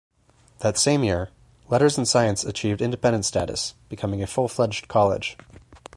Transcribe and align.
That 0.61 0.79
same 0.79 1.03
year, 1.03 1.29
Letters 1.69 1.95
and 1.95 2.07
Science 2.07 2.43
achieved 2.43 2.81
independent 2.81 3.23
status, 3.23 3.75
becoming 3.87 4.23
a 4.23 4.25
full-fledged 4.25 4.87
college. 4.87 5.37